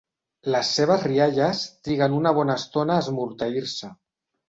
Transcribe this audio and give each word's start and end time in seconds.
Les 0.55 0.71
seves 0.77 1.03
rialles 1.09 1.63
triguen 1.89 2.19
una 2.23 2.35
bona 2.41 2.59
estona 2.65 2.99
a 2.99 3.07
esmorteir-se. 3.07 3.97